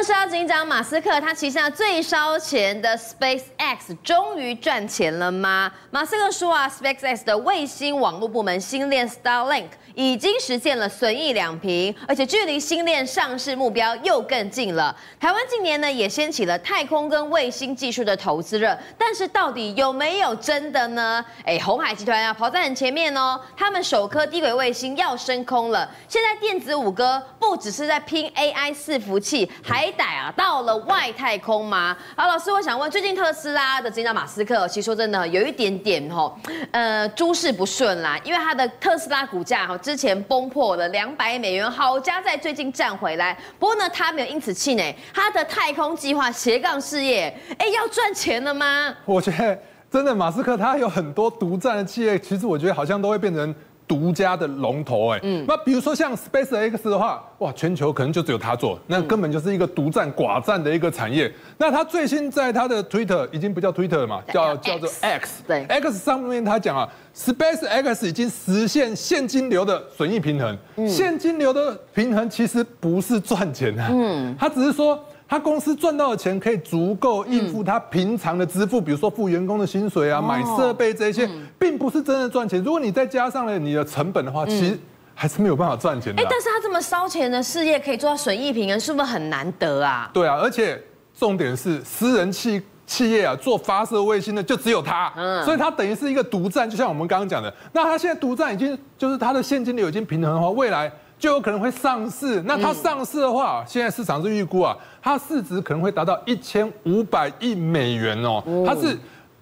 [0.00, 5.70] 特斯拉执行长马斯克，他旗下最烧钱的 SpaceX 终于赚钱了吗？
[5.90, 14.96] 马斯克说啊，SpaceX 的卫星网络部门星链 Starlink 已经实现了损益两平，而且距离星链上市目标又更近了。
[15.20, 21.22] 台湾近年呢也掀起了太空跟卫星技术的投资热，但是到底有没有真的呢？
[21.44, 25.86] 哎，鸿海集团啊跑在很前面哦，他们首颗低轨卫星要升空了。
[26.08, 31.96] 现在电子五哥不只是在拼 AI 伺服器，还还逮啊，到了外太空吗？
[32.14, 36.38] 好，老师，我想问，最近特斯拉的执行长马斯克，其实说真的，有一点点吼，
[36.70, 43.36] 呃，诸事不顺啦，因为他的特斯拉股价哈，之前崩破了两百美元，好家在最近站回来。
[43.58, 48.94] 不过呢，他没有因此气馁，他的太空计划斜杠事业，哎，要赚钱了吗？
[49.04, 49.58] 我觉得
[49.90, 53.52] 真的，马斯克他有很多独占的企业，其实我觉得好像都会变成。
[53.90, 61.28] 独家的龙头，哎，嗯，那比如说像 SpaceX 的话，哇，全球可能就只有他做，那根本就是一个独占寡占的一个产业。
[61.58, 70.56] 那他最新在他的 Twitter 已经不叫 Twitter 了嘛，叫叫做 X，对，X 上面他讲啊，SpaceX 已经实现现金流的损益平衡。
[70.88, 74.96] 现金流的平衡其实不是赚钱啊，嗯，他只是说。
[75.30, 82.60] 他公司赚到的钱可以足够应付他平常的支付，比如说付员工的薪水啊、买设备这些，并不是真的赚钱。
[82.64, 84.76] 如果你再加上了你的成本的话，其实
[85.14, 86.20] 还是没有办法赚钱的。
[86.20, 90.10] 哎，但是他这么烧钱的事业可以做到损益平衡，是不是很难得啊？
[90.12, 90.82] 对啊，而且
[91.16, 95.12] 重点是私人企企业啊，做发射卫星的就只有他，
[95.44, 96.68] 所以他等于是一个独占。
[96.68, 100.90] 就像我们刚刚讲的，那他现在独占已经就是他的现金流已经平衡的话，未来。
[101.20, 102.42] 就有可能会上市。
[102.46, 108.42] 那它上市的话，现在市场是预估啊，它市值可能会达到一千五百亿美元哦。
[108.66, 108.98] 它是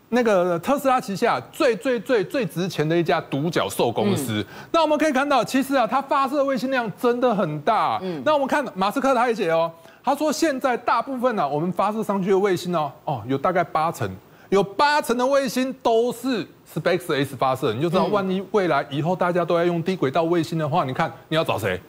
[0.08, 4.44] 那个特斯拉旗下最最最最值钱的一家独角兽公司。
[4.72, 7.98] 那我们可以看到，其实啊，它发射卫星量真的很大。
[8.02, 9.70] 嗯那我们看马斯克他也写哦，
[10.02, 14.10] 他说现在大部分呢，我们发射上去的卫星哦，哦，有大概八成。
[14.50, 21.80] 有八成的卫星都是 SpaceX 发射，你就知道，万一未来以后大家都要用低轨道卫星的话，你看你要找谁？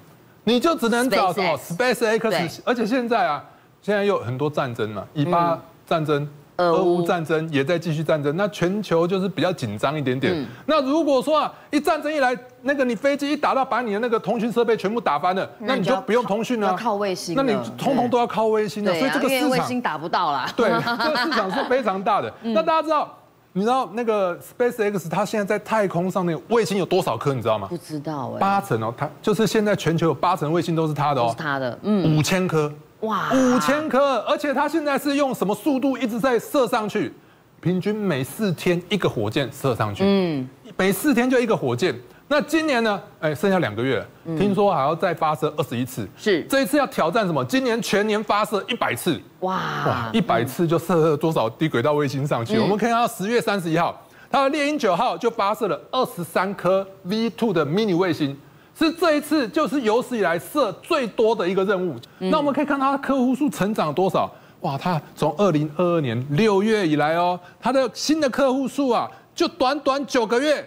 [0.44, 2.60] 你就只能找什么 SpaceX。
[2.64, 3.44] 而且现在啊，
[3.82, 6.28] 现在有很多战争嘛，以巴战争。
[6.60, 10.34] 俄乌战争也在继续战争，那全球就是比较紧张一点点。
[10.34, 17.36] 嗯、那如果说啊，一战争一来，那个你飞机一打到，把你的那个通讯设备全部打翻了，那你就不用通讯了，靠卫星。
[17.36, 20.52] 那你通通都要靠卫星的，所以这个市场卫星打不到啦。
[20.56, 22.32] 对，这个市场是非常大的。
[22.44, 23.18] 嗯、那大家知道，
[23.54, 27.34] 你知道那个 SpaceX 它现在在太空上面卫星有多少颗？
[27.34, 27.68] 你知道吗？
[27.70, 28.40] 不知道哎。
[28.40, 37.14] 八成哦，它就是现在全球有八成卫星都是它的哦，是它的，嗯，五千颗，哇，五千颗，而且它现在是用什么速度一直在射上去？
[37.62, 41.94] 平均每四天一个火箭射上去，嗯，每四天就一个火箭。
[42.32, 43.02] 那今年呢？
[43.20, 44.06] 哎，剩下两个月，
[44.38, 46.08] 听说还要再发射二十一次。
[46.16, 47.44] 是，这一次要挑战什么？
[47.46, 49.20] 今年全年发射一百次。
[49.40, 49.56] 哇
[49.88, 52.60] 哇，一百次就射了多少低轨道卫星上去？
[52.60, 54.00] 我们可以看到十月三十一号，
[54.30, 58.38] 它的猎鹰九号就发射了二十三颗 V two 的 mini 卫星，
[58.80, 61.96] 是这一次就是有史以来设最多的一个任务。
[62.18, 64.32] 那我们可以看到它的客户数成长多少？
[64.62, 70.66] 哇，他从二零二二年六月以来哦，他的新的客户数啊，就短短九个月，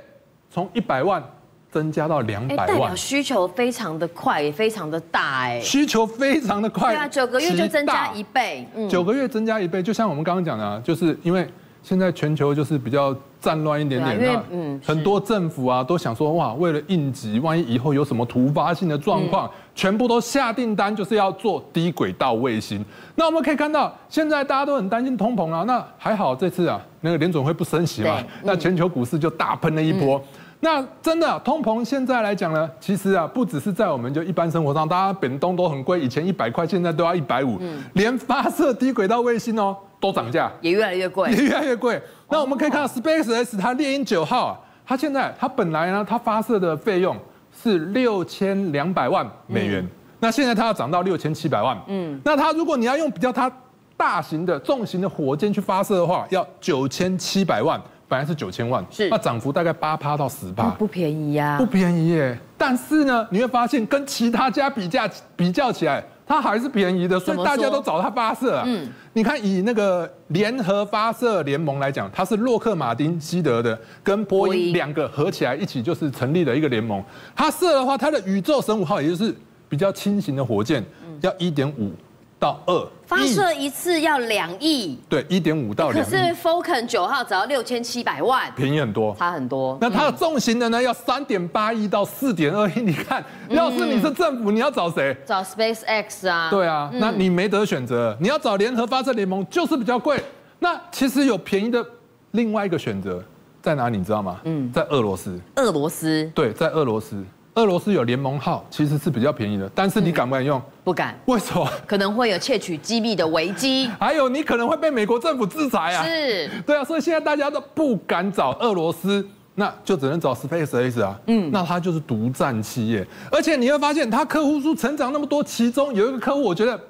[0.51, 1.23] 从一百万
[1.71, 11.49] 增加到两百万，代表需求非常的快，也非常的大哎，需求非常的快，对啊，九个月就增加一倍，嗯，九个月增加一倍，就像我们刚刚讲的啊，就是因为。
[11.83, 22.85] 现在全球就是比较战乱一点点，那嗯，很多政府啊都想说哇，为了应急，万一以后有什么突发性的状况，全部都下订单，就是要做低轨道卫星。
[23.17, 30.23] 那我们可以看到，现在大家都很担心通膨啊，那还好这次啊，那个联总会不升息嘛，那全球股市就大喷了一波。
[30.65, 37.59] 那真的通膨现在来讲呢，其实啊，不只是在我们就一般生活上，大家本东都很贵，以前一百块，现在都要一百五，
[37.95, 39.77] 连发射低轨道卫星哦。
[40.01, 42.03] 都涨价，也越来越贵，也越来越贵。
[42.29, 47.17] 那我们可以看到 SpaceX 它猎鹰九号啊，它现在它本来呢，它发射的费用
[47.53, 49.87] 是六千两百万美元，
[50.19, 51.81] 那现在它要涨到六千七百万。
[51.87, 53.49] 嗯，那它如果你要用比较它
[53.97, 57.81] 大型的重型的火箭去发射的话，要九千七百万，
[58.13, 62.39] 本来是九千万，是那涨幅大概八趴到十趴，不便宜呀，不便宜耶。
[62.59, 66.05] 但是呢，你会发现跟其他家比价比较起来。
[66.25, 68.65] 它还是便宜的，所以大家都找它发射啊。
[68.67, 77.03] 嗯，你看以那个联合发射联盟来讲，它是洛克马丁西德的跟波音两个合起来一起就是成立了一个联盟。
[77.35, 79.35] 它射的话，它的宇宙神五号也就是
[79.69, 80.83] 比较轻型的火箭，
[81.23, 81.91] 要一点五
[82.39, 82.89] 到二。
[83.13, 86.11] 发射一次要两亿，对，一点五到两亿。
[86.11, 89.77] 可是 Falcon 九号只要六千七百万，便宜很多，差很多。
[89.81, 92.81] 那它的重型的呢，要三点八亿到四点二亿。
[92.81, 95.15] 你看，要是你是政府，你要找谁？
[95.27, 96.49] 找 SpaceX 啊。
[96.51, 100.19] 对啊，那你没得选择，你要找联合发射联盟，就是比较贵。
[100.59, 101.85] 那其实有便宜的
[102.31, 103.23] 另外一个选择
[103.61, 103.99] 在哪里？
[103.99, 104.41] 你知道吗？
[104.45, 105.39] 嗯，在俄罗斯。
[105.57, 106.31] 俄罗斯。
[106.35, 107.23] 对，在俄罗斯。
[107.55, 110.61] 俄罗斯有联盟号，其实是比较便宜的，但是你敢不敢用？
[110.83, 111.19] 不敢。
[111.27, 111.69] 为什么？
[111.87, 116.03] 可能会有窃取机密的危机， 还有你可能会被美国政府制裁啊。
[116.03, 116.49] 是。
[116.67, 121.21] 对啊，所以现在大家都不敢找俄罗斯，那就只能找 SpaceX 啊。
[121.27, 121.51] 嗯。
[121.53, 126.81] 那它就是独占企业，而且你会发现它客户数成长那么多，其中有一个客户，我觉得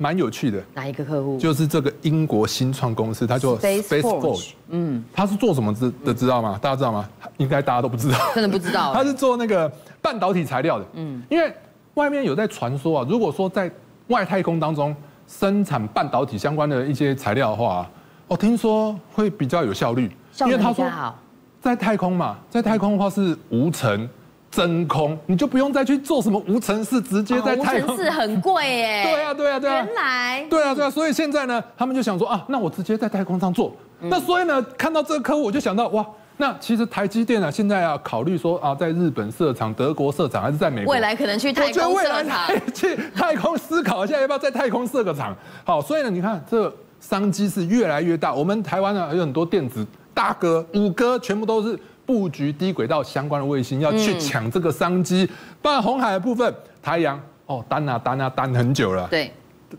[0.00, 0.60] 蛮有趣的。
[0.74, 1.38] 哪一个客户？
[1.38, 4.52] 就是这个英国新创公司，它叫 SpaceForge。
[4.70, 5.04] 嗯。
[5.12, 6.12] 它是做什么知的？
[6.12, 6.58] 知道吗？
[6.60, 7.08] 大家知道吗？
[7.36, 8.18] 应该大家都不知道。
[8.34, 8.92] 真的不知道。
[8.94, 9.70] 它是做那个。
[10.02, 11.54] 半导体材料的，嗯，因为
[11.92, 13.70] 外面有在传说啊，如果说在
[14.06, 14.96] 外太空当中
[15.28, 17.86] 生产半导体相关的一些材料的话，
[18.26, 21.18] 我听说会比较有效率，效率比较好。
[21.60, 24.08] 在太空嘛，在太空的话是无尘
[24.50, 27.94] 真空，你就不用再去做什么无尘室，直接在太空。
[27.94, 29.02] 无尘室很贵耶。
[29.12, 29.74] 对啊，对啊，对啊。
[29.76, 30.46] 原来。
[30.50, 33.74] 对啊，对啊，所以现在呢，他们就想说啊，那我直接在太空上做。
[34.00, 36.04] 那所以呢，看到这个客户，我就想到哇。
[36.36, 40.94] 那其实台积电啊，现在要考虑说啊，在日本设厂、德国设厂，还是在美国？
[40.94, 45.36] 未来可能去太空设厂，去太空思考一下要不要在太空设个厂。
[45.64, 48.32] 好，所以呢，你看这商机是越来越大。
[48.32, 51.78] 我们台湾呢有很多电子大哥、五哥，全部都是
[52.10, 55.24] 布局低轨道相关的卫星，要去抢这个商机。
[55.62, 56.52] 包括红海的部分，
[56.82, 59.06] 台阳哦，单啊单啊单很久了。
[59.08, 59.30] 对。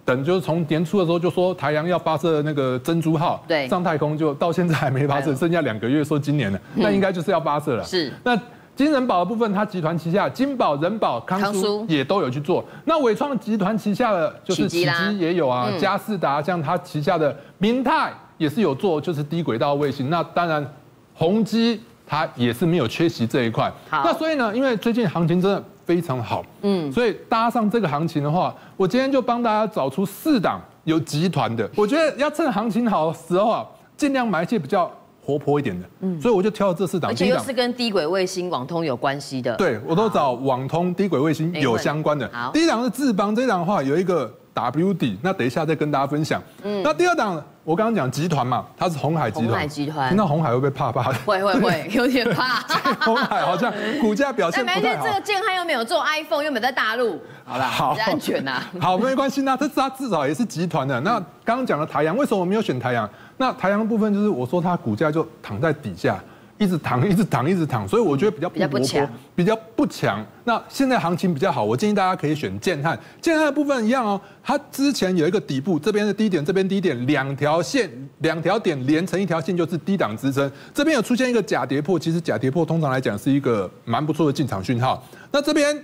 [0.05, 7.83] 等就是从年初的时候就说台阳要发射那个珍珠号对上太空，就到现在还没发射，剩下两个月说今年了，那应该就是要发射了。
[7.83, 8.09] 是。
[8.23, 8.39] 那
[8.73, 12.63] 金人保的部分，它集团旗下金宝、人保、康舒也都有去做。
[12.85, 20.09] 那伟创集团旗下的就是启基也有啊，嘉士达像它旗下的明泰也是有做，就是低轨道卫星。
[20.09, 20.65] 那当然
[21.13, 23.71] 宏基它也是没有缺席这一块。
[23.89, 24.03] 好。
[24.05, 25.63] 那所以呢，因为最近行情真的。
[25.83, 33.65] 非常好，嗯，所以搭上这个行情的话，我今天就帮大家找出四档有集团的，我觉得要趁行情好的时候啊，
[33.97, 34.89] 尽量买一些比较
[35.21, 42.29] 活泼一点的，嗯，所以我就挑了这四档，而且又是跟低轨卫星、网通有关系的，对，我都找网通、低轨卫星有相关的。
[42.31, 46.41] 好，第一档是智邦，这档的话有一个 WD，那等一下再跟大家分享。
[46.63, 47.43] 嗯，那第二档。
[47.63, 49.49] 我刚刚讲集团嘛，它是红海集团。
[49.49, 51.17] 鸿海集团，听到鸿海会不会怕怕的？
[51.25, 52.59] 会会会， 有点怕。
[53.05, 53.71] 红海好像
[54.01, 55.05] 股价表现不太好。
[55.05, 58.71] 这个健汉又没有做 iPhone，又没有在大陆，好啦，好，安全呐、啊。
[58.81, 60.99] 好，没关系，那 这它至少也是集团的。
[61.01, 63.07] 那刚刚讲了台阳，为什么我没有选台阳？
[63.37, 66.19] 那台阳的部分就是我说它股价就躺在底下。
[66.61, 70.23] 一直躺， 一直躺，一直躺，所以我觉得比较不活泼，比较不强。
[70.43, 72.97] 那现在行情比较好，我建议大家可以选建汉。
[73.19, 80.49] 建汉的部分一样哦，它之前有一个底部，这边是低点，这边低点，两条线，两条点连成一条线就是低档支撑。
[80.71, 85.03] 这边有出现一个假跌破，其实假跌破通常来讲是一个蛮不错的进场讯号。
[85.31, 85.75] 那这边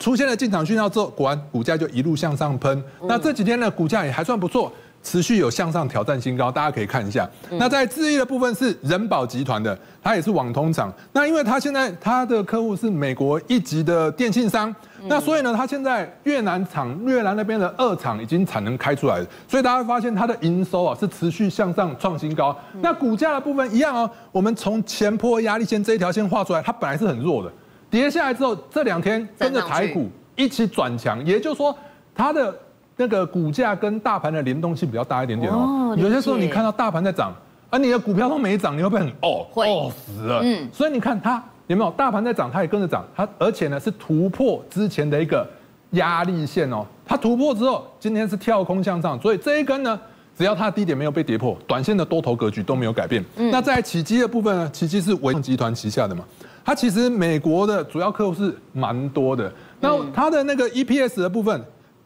[0.00, 2.82] 出现了进场讯号之后，果然股价就一路向上喷。
[3.04, 4.72] 那这几天呢，股价也还算不错。
[5.04, 7.28] 持续有向上挑战新高，大家可以看一下。
[7.52, 10.92] 那在智易的部分是人保集团的，它也是网通厂。
[11.12, 22.56] 那因为它现在它的客户是美国一级的电信商，那所以呢，它现在越南厂越南那边的二厂已经产能开出来了，所以大家会发现它的营收啊是持续向上创新高。
[22.80, 27.52] 那股价的部分一样哦，我们从前坡压力线这一条线画出来，它本来是很弱的，
[27.90, 31.76] 跌下来之后这两天跟着台股一起转强，也就是说
[32.14, 32.58] 它的。
[32.96, 35.94] 那个股价跟大盘的联动性比较大一点点哦。
[35.98, 37.32] 有些时候你看到大盘在涨，
[37.70, 39.46] 而你的股票都没涨，你会不会很哦？
[39.50, 40.40] 会哦死了。
[40.44, 40.68] 嗯。
[40.72, 43.04] 所以你看它有没有大盘在涨，它也跟着涨。
[43.16, 45.44] 它而且呢是突破之前的一个
[45.90, 46.86] 压力线哦。
[47.04, 49.98] 它突破之后，今天是跳空向上，所以这一根呢，
[50.38, 53.24] 只要它的低点没有被跌破，短线的多头格局都没有改变。
[53.36, 53.50] 嗯。
[53.50, 56.24] 那在起基的部分呢，起基是纬创集团旗下的嘛，
[56.64, 59.52] 它其实美国的主要客户是蛮多的。
[59.80, 61.60] 那它的那个 EPS 的部分。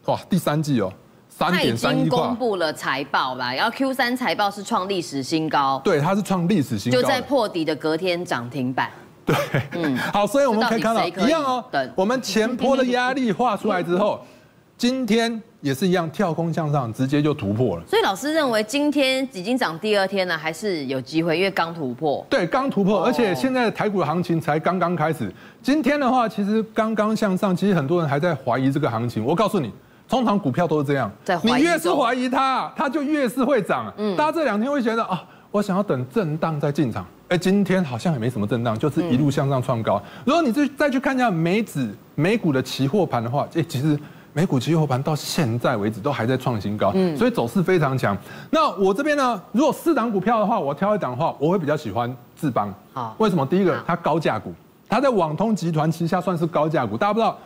[0.06, 0.92] 哇，第三季哦，
[1.28, 5.80] 三点三公布了财报吧，然后 Q 三财报是创历史新高。
[5.84, 7.00] 对，它是创历史新高。
[7.00, 8.90] 就在破底的隔天涨停板。
[9.26, 9.36] 对，
[9.72, 11.62] 嗯， 好，所以我们可以看到一样哦。
[11.70, 14.18] 等我们前坡的压力画出来之后，
[14.78, 17.82] 今天也是一样跳空向上，直接就突破了。
[17.86, 22.24] 所以老师认为今天已经涨第二天了，还是有机会，因为刚突破。
[22.30, 25.30] 对，刚突破，而且现在的台股的行情才刚刚开始。
[25.62, 29.22] 今天的话，其实刚刚向上，其实很多人还在怀疑这个行情。
[29.22, 29.70] 我告诉你。
[30.08, 31.10] 通常股票都是这样，
[31.42, 33.92] 你越是怀疑它，它就越是会涨。
[33.98, 37.04] 嗯，大家这两天会觉得啊，我想要等震荡再进场。
[37.28, 40.02] 哎，今天好像也没什么震荡，就是一路向上创高。
[40.24, 43.98] 如果你再再去看一下美指美股的期货盘的话，哎，其实
[44.32, 48.16] 美股期货盘到现在为止都还在创新高，嗯，所以走势非常强。
[48.48, 52.72] 那我这边呢，如果四档股票的话，我挑一档的话，我会比较喜欢智邦。
[52.94, 53.44] 好，为什么？
[53.44, 54.54] 第一个，它高价股，
[54.88, 56.96] 它在网通集团旗下算是高价股。
[56.96, 57.36] 大家不知道，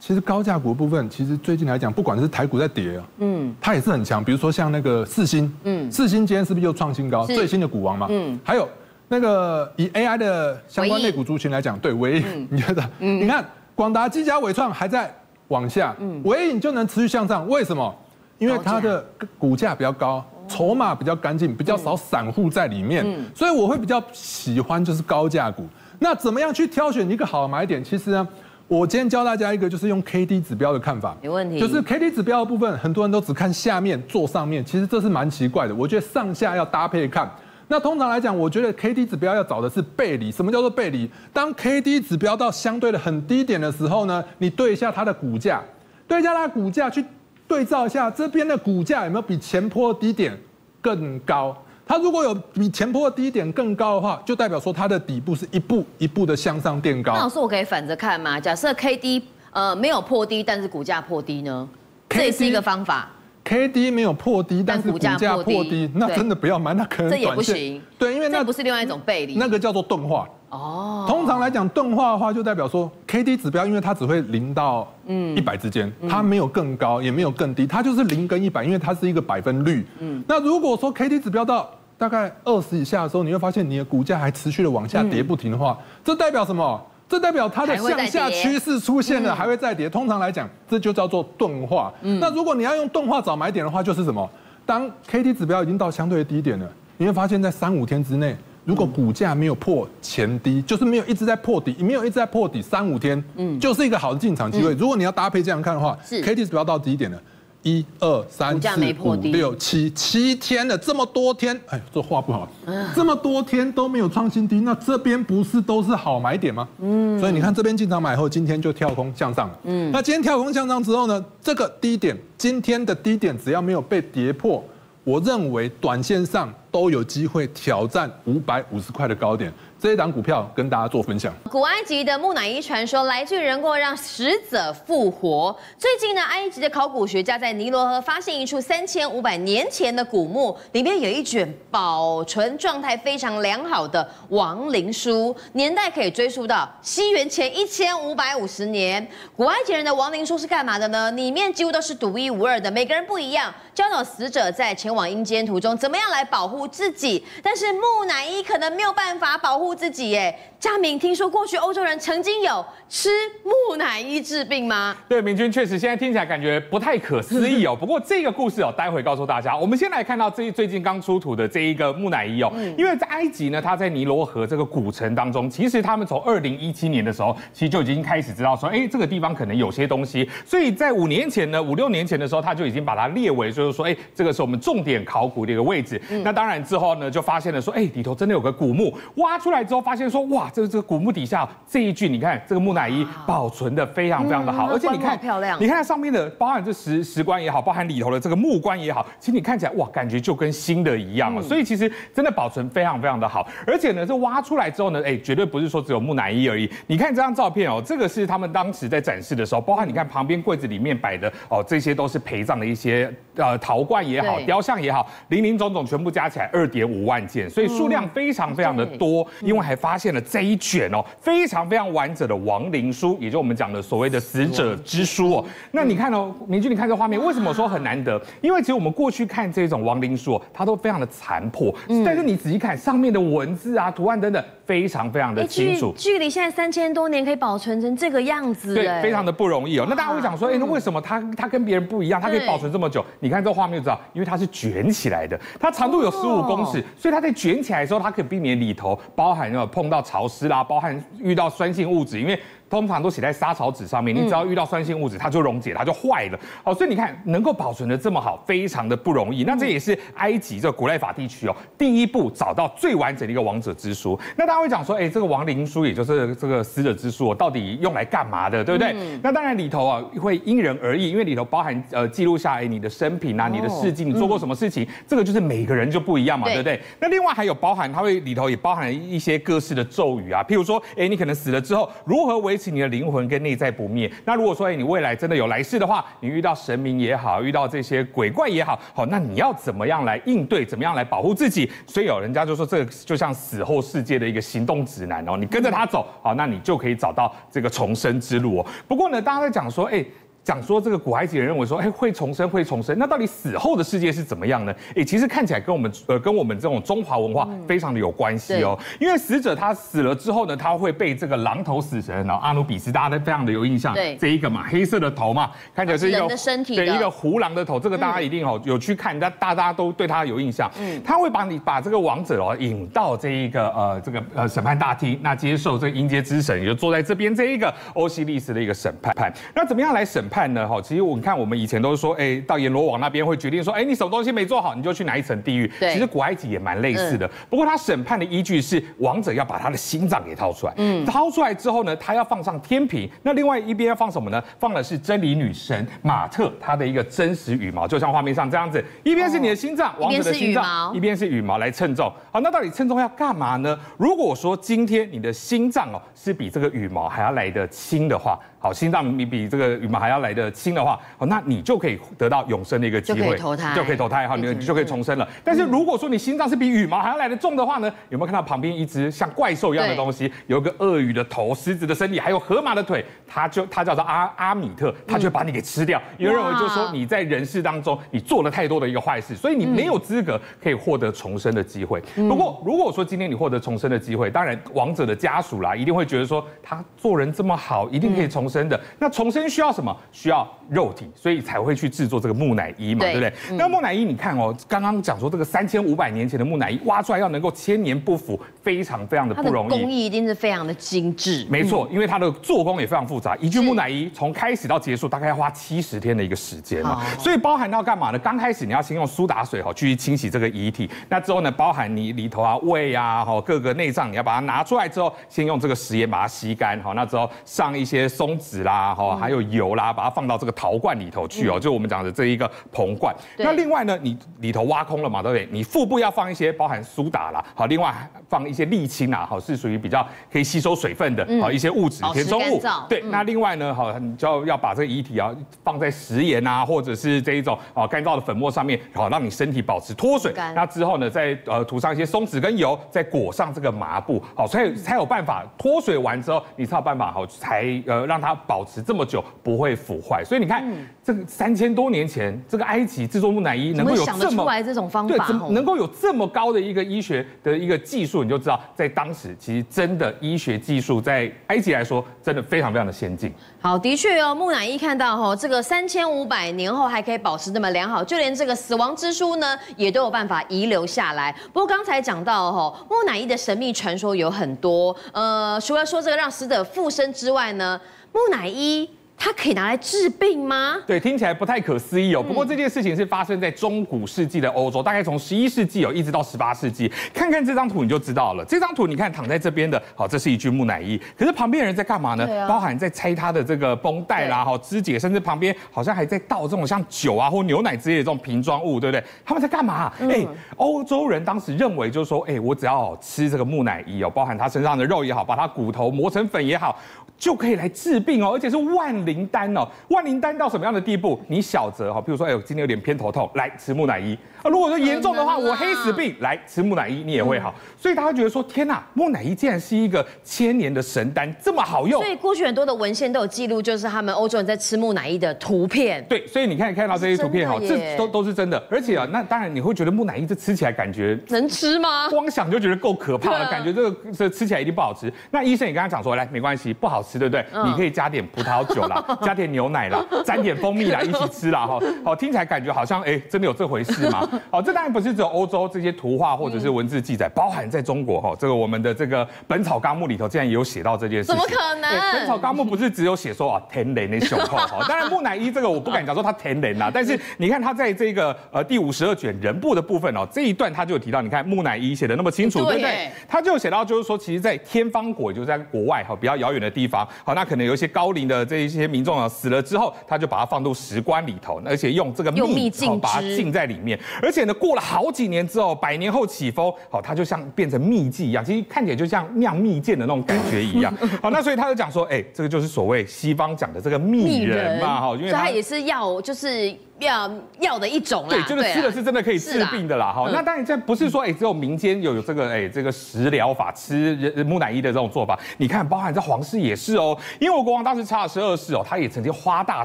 [0.00, 4.24] 其实高价股的部分，其实最近来讲，不管是台股在跌啊，嗯，它也是很强。
[4.24, 7.26] 比如说像那个四星，嗯，四星今天是不是又创新高？
[7.26, 8.68] 最新的股王嘛，嗯，还有
[9.06, 12.82] 那个以 AI 的相关类股族群来讲，对，唯一， 你觉得？
[12.98, 15.14] 嗯，你看广达、技嘉、纬创还在。
[15.48, 15.92] 往下，
[16.22, 17.92] 唯一你就能持续向上，为什么？
[18.38, 19.04] 因为它的
[19.36, 23.04] 股价比较高，筹码比较干净，比较少散户在里面，
[23.34, 25.66] 所以我会比较喜欢就是高价股。
[25.98, 27.82] 那怎么样去挑选一个好的买点？
[27.82, 28.28] 其实呢，
[28.70, 31.58] 我今天教大家一个就是用 K D 指标的看法，没问题。
[31.58, 35.74] 就是 K D 指标的部分，很多人都只看下面做上面，其实这是蛮奇怪的。
[35.74, 37.28] 我觉得上下要搭配看。
[37.66, 40.30] 那通常来讲，我觉得 K D 指标要找的是背离。
[40.30, 41.10] 什么叫做背离？
[41.32, 45.60] 当 K D 指标到相对的很低点的时候呢，你对一下它的股价，
[46.06, 47.04] 对一下它的股价，去
[47.48, 50.38] 对照一下这边的股价有没有比前坡低点
[50.80, 51.60] 更高。
[51.90, 57.12] 它如果有比前波的低点更高的话，就代表说它的底部是一步一步的向上垫高。
[57.14, 58.38] 那老师，我可以反着看吗？
[58.38, 59.20] 假设 K D
[59.50, 61.68] 呃没有破低，但是股价破低呢？
[62.08, 63.10] 这也是一个方法。
[63.42, 67.10] K D 没有破低，但是股价破低，那真的不要买，那可能。
[67.10, 67.82] 这也不行。
[67.98, 70.28] 对，因为那不是另外一种背离，那个叫做钝化。
[70.50, 71.06] 哦。
[71.08, 79.84] 通常来讲，钝化的话就代表说，K D 指标，因为它只会零到嗯一百之间，它没有更高，也没有更低，它就是零跟一百，因为它是一个百分率。
[79.98, 80.22] 嗯。
[80.28, 81.68] 那如果说 K D 指标到
[82.00, 86.82] 大概二十以下的时候，你会发现你的股价还持续的往下跌不停的话，这代表什么？
[87.06, 89.90] 这代表它的向下趋势出现了，还会再跌。
[89.90, 91.92] 通常来讲，这就叫做钝化。
[92.00, 94.26] 那如果你要用钝化找买点的话，就是什么？
[94.64, 96.66] 当 K D 指标已经到相对的低点了，
[96.96, 104.72] 你会发现在三五天之内，如果股价没有破前低，就是没有一直在破底，没有一直在破底，三五天，嗯，就是一个好的进场机会。
[104.72, 107.20] 如果你要搭配这样看的话，K D 指标到低点了。
[107.62, 112.48] 一二三四五六七七天了，这么多天，哎，这话不好，
[112.94, 116.66] 这么多天都没有创新低，那这边不是都是好买点吗？
[116.80, 119.58] 嗯，所以你看这边进场买后，今天就跳空向上了。
[119.64, 124.64] 嗯，那今天跳空向上之后呢，这个低点，今天的低点只要没有被跌破，
[125.04, 129.52] 我认为短线上都有机会挑战五百五十块的高点。
[129.82, 131.32] 这一档股票跟大家做分享。
[131.50, 135.58] 古埃及的木乃伊传说，来去人过，让死者复活。
[135.78, 149.08] 最近呢，埃及的考古学家在尼罗河发现一处三千五百年前的古墓，里面有一卷保存状态非常良好的亡灵书，年代可以追溯到西元前一千五百五十年。
[149.34, 151.10] 古埃及人的亡灵书是干嘛的呢？
[151.12, 157.24] 里面几乎都是独一无二的，每个人不一样，教导死者在前往阴间途中怎么样来保护自己。
[157.42, 159.69] 但是木乃伊可能没有办法保护。
[159.74, 163.08] 自己耶，佳明，听说过去欧洲人曾经有吃
[163.42, 164.94] 木乃伊治病吗？
[165.08, 167.74] 对，明君确实现在听起来感觉不太可思议哦。
[167.74, 169.56] 不过这个故事哦，待会告诉大家。
[169.56, 180.28] 我们先来看到这最近刚出土的这一个木乃伊哦，因为在埃及呢，它在尼罗河这个古城当中，其实他们从二零一七年的时候，其实就已经开始知道说，哎，这个地方可能有些东西。
[180.44, 185.98] 所以在五年前呢，五六年前的时候，他就已经把它列为就是说，哎，这个是我们重点考古的一个位置。
[186.22, 189.64] 那当然之后呢，就发现了说，哎，里头真的有个古墓，挖出来。
[189.70, 201.42] 之后发现说，哇，这个这个古墓底下这一具，你看这个木乃伊保存的非常非常的好，而且你看漂亮，你看它上面的，包含这石石棺也好，包含里头的这个木棺也好，其实你看起来哇，感觉就跟新的一样了。
[201.42, 206.70] 所以其实真的保存非常非常的好，而且呢，这挖出来之后呢，哎，绝对不是说只有木乃伊而已。
[206.86, 219.26] 你看这张照片哦，这个是他们当时在展示的时候，包含你看旁边柜子里面摆的哦，这些都是陪葬的一些呃陶罐也好，雕像也好，林林总总全部加起来二点五万件，所以数量非常非常的多。
[219.40, 225.44] 因为还发现了这一卷哦，非常非常完整的亡灵书，也就我们讲的所谓的死者之书哦。
[225.72, 228.20] 那你看哦，明君，你看这画面，为什么说很难得？
[228.40, 235.92] 因为其实我们过去看这种亡灵书哦，它都非常的残破，但是你仔细看上面的文字啊、图案等等，非常非常的清楚。
[235.96, 239.86] 距离现在三千多年可以保存成这个样子，对，非常的不容易哦。
[239.88, 242.20] 那大家会想说，哎，那为什么它它跟别人不一样？
[242.20, 243.04] 它可以保存这么久？
[243.20, 252.40] 你看这画面就知道，因为它是卷起来的，它长度有十五公尺，所以它在卷起来的时候，它可以避免里头包含要碰到潮湿啦，包含遇到酸性物质，因为。
[252.70, 256.38] 通常都写在莎草纸上面，你只要遇到酸性物质，它就溶解，它就坏了。
[256.62, 259.42] 好，所以你看能够保存的这么好，非常的不容易。
[259.42, 264.18] 那这也是埃及这个古赖法地区哦，第一步找到最完整的一个王者之书。
[264.36, 268.94] 那大家会讲说，哎，这个亡灵书，也就是这个死者之书，到底用来干嘛的，对不对？
[269.20, 276.80] 那当然里头啊会因人而异，因为里头包含呃记录下来你的生平啊，你的事迹，你做过什么事情，这个就是每个人就不一样嘛，对不对？
[277.00, 284.10] 那另外还有包含，它会里头也包含一些各式的咒语啊，譬如说，哎，你可能死了之后如何维是你的灵魂跟内在不灭。
[284.24, 290.64] 那如果说哎，你未来真的有来世的话，你遇到神明也好，遇到这些鬼怪也好，好，那你要怎么样来应对？
[290.64, 291.70] 怎么样来保护自己？
[291.86, 298.66] 所以有人家就说，这个就像死后世界的一个行动指南哦，你跟着他走，好，那你就可以找到这个重生之路哦。
[298.86, 300.04] 不过呢，大家在讲说，哎。
[300.50, 302.98] 讲说这个古埃及人认为说，哎，会重生，会重生。
[302.98, 304.74] 那到底死后的世界是怎么样呢？
[304.96, 308.76] 哎，其实看起来跟我们呃跟我们这种中华文化非常的有关系哦。
[308.98, 313.94] 因为死者他死了之后呢，他会被这个狼头死神，然后阿努比斯，大家都非常的有印象。
[313.94, 316.26] 对，这一个嘛，黑色的头嘛，看起来是一个
[316.66, 317.78] 对，一个胡狼的头。
[317.78, 320.68] 这个大家一定哦有去看，大大家都对他有印象。
[320.80, 329.32] 嗯，他会把你把这个王者哦引到这一个呃这个呃审判大厅，那接受这个迎接之神，也就坐在这边这一个欧西里斯的一个审判。
[329.54, 330.66] 那怎么样来审判呢？
[330.66, 335.70] 哈，其实我们看，我们以前都是说，哎，到阎罗王那边会决定说，哎，你什么东西没做好，你就去哪一层地狱。
[335.78, 337.26] 对，其实古埃及也蛮类似的。
[337.26, 340.72] 嗯、不过他审判的依据是，王者要把他的心脏给掏出来。
[340.76, 343.08] 嗯，掏出来之后呢，他要放上天平。
[343.22, 344.42] 那另外一边要放什么呢？
[344.58, 352.12] 放的是真理女神马特她的一个真实羽毛，就像画面上这样子，一边是你的心脏，王者的心脏，一边是羽毛来称重。
[352.30, 353.78] 好，那到底称重要干嘛呢？
[353.96, 358.38] 如果说今天你的心脏哦是比这个羽毛还要来得轻的话。
[358.60, 365.26] 好，心脏你比这个羽毛还要来的轻的话，哦，那你就可以得到永生的一个机会，就可以投胎，就可以投胎，好，你就可以重生了。
[365.42, 367.90] 但是如果说你心脏是比羽毛还要来的重的话呢？
[368.10, 370.30] 有没有看到旁边一只像怪兽一样的东西？
[370.46, 375.98] 有一个鳄鱼的头、狮子的身体，还有河马的腿，它就它叫做阿阿米特，它就会把你给吃掉。
[376.18, 381.98] 因为认为就是说你在人世当中你做了太多的一个坏事，所以你没有资格可以获得重生的机会。
[382.14, 388.78] 不过如果说今天你获得重生的机会，当然王者的家属啦一定会觉得说他做人这么好，一定可以重生的。
[388.98, 389.96] 那重生需要什么？
[390.10, 393.32] 需要肉体，所以才会去制作这个木乃伊嘛，对，对不对？
[393.52, 399.68] 嗯、那木乃伊，你看哦，刚刚讲说这个三千五百年前的木乃伊挖出来要能够千年不腐，非常非常的不容易。
[399.70, 401.46] 工艺一定是非常的精致。
[401.48, 408.18] 没错，因为它的做工也非常复杂，一具木乃伊从开始到结束大概要花七十天的一个时间嘛，所以包含到干嘛呢？
[408.18, 423.14] 刚开始你要先用苏打水哈去清洗这个遗体，那之后呢，包含你里头啊胃啊哈各个内脏，你要把它拿出来之后，先用这个食盐把它吸干，好，那之后上一些松子啦，哈，还有油啦，把它放到这个陶罐里头去哦，就我们讲的这一个硼罐。
[423.36, 425.48] 那另外呢，你里头挖空了嘛，对不对？
[425.52, 427.94] 你腹部要放一些包含苏打啦，好，另外
[428.28, 432.62] 放一些沥青啊，好，是属于比较可以吸收水分的，好一些物质填充物。
[432.88, 435.30] 对，那另外呢，好，你就要要把这个遗体啊
[435.62, 440.32] 放在食盐啊，或者是这一种啊干燥的粉末上面，好，让你身体保持脱水。
[440.54, 449.24] 那之后呢，再呃涂上一些松子跟油，再裹上这个麻布，好，所以才有办法脱水完之后，你才有办法好才呃让它保持这么久。
[449.42, 463.32] 不会腐坏，所以你看，嗯、这个三千多年前，这个埃及制作木乃伊能够有这么出来这种方法，对，能够有这么高的一个医学的一个技术，你就知道，在当时其实真的医学技术在埃及来说，真的非常非常的先进。
[463.60, 471.34] 好，的确哦，木乃伊看到哈，这个三千五百年后还可以保持这么良好，就连这个死亡之书呢，也都有办法遗留下来。
[471.52, 477.80] 不过刚才讲到哈，木乃伊的神秘传说有很多，呃，除了说这个让死者复生之外呢，
[478.12, 478.99] 木乃伊。
[479.22, 480.76] 它可以拿来治病吗？
[480.86, 482.22] 对，听起来不太可思议哦。
[482.22, 486.90] 不过这件事情是发生在中古世纪的欧洲，大概从十一世纪哦一直到十八世纪。
[487.12, 488.42] 看看这张图你就知道了。
[488.46, 490.98] 这张图你看躺在这边的，好，这是一具木乃伊。
[491.18, 492.24] 可是旁边人在干嘛呢？
[492.40, 499.04] 啊、包含在拆他的这个绷带啦，好肢解，甚至旁边好像还在倒这种像酒啊或牛奶之类的这种瓶装物，对不对？
[499.22, 499.92] 他们在干嘛？
[500.00, 506.74] 哎、嗯，欧洲人当时认为就是说，哎，我只要吃这个木乃伊哦，包含他身上的肉也好，把他骨头磨成粉也好。
[507.18, 509.66] 就可以来治病哦，而且是万灵丹哦。
[509.88, 511.20] 万灵丹到什么样的地步？
[511.26, 514.16] 你小则哈，比如说，哎，呦今天有点偏头痛，来吃木乃伊。
[514.42, 517.54] 啊，如果说严重的话，我黑死病，来吃木乃伊，你也会好。
[517.76, 522.02] 所以大家觉得说，天呐，木乃伊竟然是一个千年的神丹，这么好用。
[522.02, 526.04] 所以过去很多的文献都有记录，就是他们欧洲人在吃木乃伊的图片。
[526.08, 528.62] 对，所以你看看到这些图片哈，这都都是真的。
[528.70, 532.08] 而且啊，那当然你会觉得木乃伊这吃起来感觉能吃吗？
[532.08, 535.12] 光想就觉得够可怕了，感觉这个这吃起来一定不好吃。
[535.30, 537.44] 那医生也跟他讲说，来，没关系，不好吃，对不对？
[537.64, 541.78] 你可以加点葡萄酒啦， 加点牛奶啦，沾点蜂蜜来一起吃啦，哈。
[542.04, 544.28] 好，听起来感觉好像哎，真的有这回事吗？
[544.50, 545.10] 好，这当然不是。
[545.10, 551.34] 只有欧洲这些图画或者是文字记载，包含在中国哈，这个我们的这个《本草纲目》里头，竟然也有写到这件事情。
[551.34, 551.90] 怎么可能？
[552.12, 554.78] 《本草纲目》不是只有写说啊，天然的雄厚哈。
[554.88, 563.10] 当然木乃伊这个我不敢讲说它天雷呐， 但是你看它在这个呃第五十二卷人部的部分哦，这一段它就有提到，你看木乃伊写的那么清楚，对不对？
[563.28, 573.98] 它就写到就是说，其实，在天方国，就是在国外哈比较遥远的地方，好，那可能有一些高龄的这一些些民众啊死了之后，他就把它放入石棺里头，而且用这个蜜好把它浸在里面。
[574.22, 580.94] 而且呢，过了好几年之后，百年后起风，好，它就像变成秘技一样，其实看起来就像酿蜜饯的那种感觉一样。
[581.22, 586.74] 好，那所以他就讲说，哎，这个就是所谓西方讲的这个蜜人嘛，哈，因为他也是要就是。
[587.00, 590.28] 要药的一种啦，对，就是吃的是真的可以治病的啦，哈。
[590.32, 594.14] 那当然，这不是说哎，只有民间有有这个哎这个食疗法，吃
[594.46, 595.38] 木乃伊的这种做法。
[595.56, 597.16] 你看，包含在皇室也是哦。
[597.40, 599.84] 英国国王当时查尔斯二世哦，他也曾经花大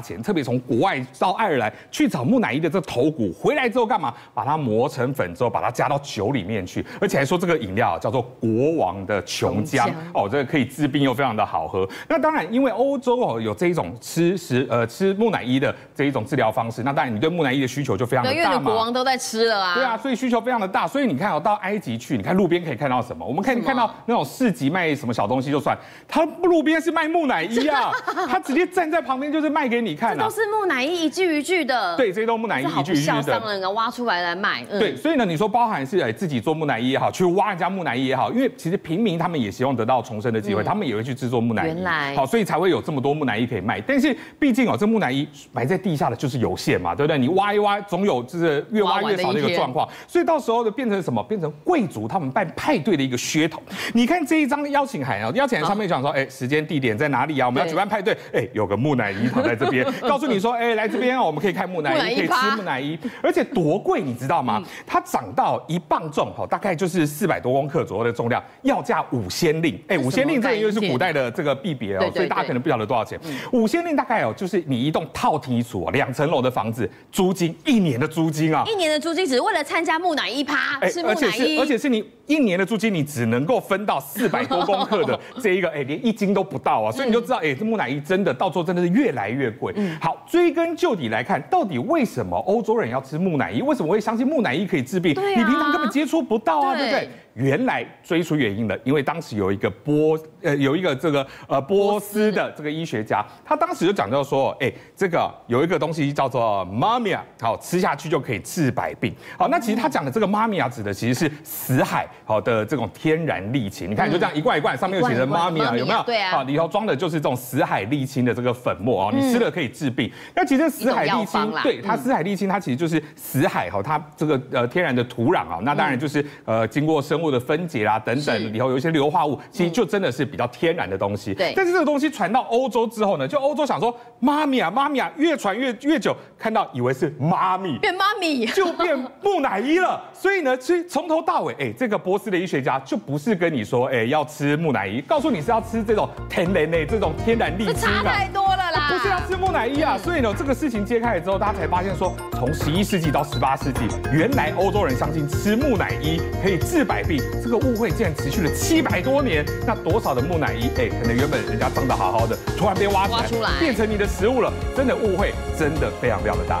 [0.00, 4.12] 钱，特别从国外到爱尔兰去找木乃伊的这头骨，回来之后干嘛？
[4.34, 11.88] 把它磨成粉之后，把它加到酒里面去，而且还说这个饮料叫做国王的琼浆哦，这个可以治病又非常的好喝。
[12.08, 17.05] 那当然，因为欧洲哦有这一种吃食呃吃木乃伊的这一种治疗方式，那当然。
[17.14, 18.52] 你对木乃伊的需求就非常的大嘛？
[18.52, 19.74] 因为国王都在吃了啊。
[19.74, 20.86] 对啊，所以需求非常的大。
[20.86, 23.24] 所以你看哦，到埃及去，你看路边可以看到什么？
[23.26, 27.90] 我们可以看到那种市集卖什么小东西就算，他路边是卖木乃伊啊，
[28.28, 30.24] 他直接站在旁边就是卖给你看啊。
[30.24, 31.96] 都是木乃伊一具一具的。
[31.96, 33.22] 对，这些都木乃伊一具一具的。
[33.22, 34.64] 商人啊，挖出来来卖。
[34.64, 41.66] 对，所以呢，你说包含是哎自己做木乃伊也好，去挖人家木乃伊也好，因为其实平民他们也希望得到重生的机会，他们也会去制作木乃伊。
[41.66, 42.14] 原来。
[42.14, 43.80] 好，所以才会有这么多木乃伊可以卖。
[43.80, 47.16] 但是毕竟哦，这木乃伊埋在地下的就是有限嘛，对不对？
[47.18, 47.36] 你。
[47.36, 51.22] 挖一挖，总有就是越挖越少的一个状况，所以到时候就变成什么？
[51.24, 53.60] 变成贵族他们办派对的一个噱头。
[53.92, 57.46] 你看这一张邀请函啊，邀请函上面讲说，哎，时间地点在哪里啊？
[57.46, 64.62] 我们要举办派对，哎，有个木乃伊躺在这边， 告诉你说，哎，来这边啊，我们可以看木乃伊，可以吃木乃伊，而且多贵，你知道吗？
[64.86, 69.78] 它长到一磅重，哈，大概就是四百多公克左右的重量，要价五仙令。
[69.88, 73.20] 哎，五仙令这个又是古代的这个币别哦，所以大家可能不晓得多少钱。
[73.52, 77.26] 五仙令大概哦，就是你一栋套厅厝两层楼的房子租。
[77.26, 89.74] 租金一年的租金啊，一年的租金只是为了参加木乃伊趴，是木乃伊，而且是而且是你一年的租金，你只能够分到四百多公克的 这一个，哎，连一斤都不到啊，所以你就知道，哎，这木乃伊真的到时候真的是越来越贵。
[90.00, 93.62] 好，追根究底来看，到底为什么欧洲人要吃木乃伊？
[93.62, 95.12] 为什么会相信木乃伊可以治病？
[95.12, 97.08] 你平常根本接触不到啊，对不对？
[97.34, 109.14] 原来追出原因了，因为当时有一个波呃有一个这个呃波斯的这个医学家，他当时就讲到说，哎，这个有一个东西叫做妈咪啊，好吃下去就可以治百病。
[109.36, 113.90] 好，那其实他讲的这个妈咪啊指的其实是死海好的这种天然沥青。
[113.90, 116.02] 你看就这样一罐一罐，上面又写着妈咪啊，有没有？
[116.04, 116.30] 对啊。
[116.32, 120.10] 好，里头装的就是这种死海沥青的这个粉末啊，你吃了可以治病。
[120.34, 131.34] 那其实死海沥青，对它死海沥青，它其实就是死海哈，它这个呃天然的土壤啊，那当然就是呃经过生物的分解啊，等等，里头有一些硫化物，其实就真的是比较天然的东西。
[131.34, 131.52] 对。
[131.56, 140.02] 但是这个东西传到欧洲之后呢，就欧洲想说，妈咪啊，妈咪啊，越传越越久，看到以为是妈咪，变妈咪，就变木乃伊了。
[140.12, 147.72] 所以呢，其实从头到尾，哎，这个波斯的医学家就不是跟你说，哎，要吃木乃伊，告诉你是要吃这种天然的这种天然荔枝。
[147.80, 149.98] 差太多了啦，不是要吃木乃伊啊。
[149.98, 157.56] 所以呢，这个事情揭开了之后，大家才发现说，从十一世纪到十八世纪，原来欧洲人相信吃木乃伊可以治百病，这个。
[157.56, 166.60] 误会竟然持续了七百多年，那多少的木乃伊，哎，可能原本人家长得好好的，突然被挖出来，变成你的食物了，真的误会，真的非常非常的大。